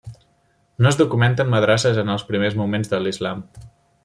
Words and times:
No 0.79 0.89
es 0.91 0.97
documenten 1.01 1.53
madrasses 1.55 2.01
en 2.05 2.11
els 2.17 2.27
primers 2.31 2.61
moments 2.63 2.95
de 2.97 3.05
l'islam. 3.07 3.49